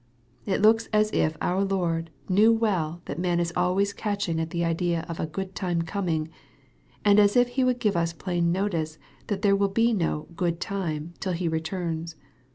It 0.47 0.63
looks 0.63 0.87
as 0.91 1.11
if 1.13 1.37
our 1.41 1.63
Lord 1.63 2.09
knew 2.27 2.51
well 2.51 3.03
that 3.05 3.19
man 3.19 3.39
is 3.39 3.53
always 3.55 3.93
catching 3.93 4.39
at 4.39 4.49
the 4.49 4.65
idea 4.65 5.05
of 5.07 5.19
a" 5.19 5.27
good 5.37 5.53
time 5.53 5.83
coming," 5.83 6.29
and 7.05 7.19
as 7.19 7.35
if 7.37 7.49
He 7.49 7.63
would 7.63 7.77
give 7.77 7.95
us 7.95 8.11
plain 8.11 8.51
notice 8.51 8.97
that 9.27 9.43
there 9.43 9.55
will 9.55 9.69
be 9.69 9.93
no" 9.93 10.25
good 10.35 10.59
time" 10.59 11.13
till 11.19 11.33
He 11.33 11.47
returns. 11.47 12.15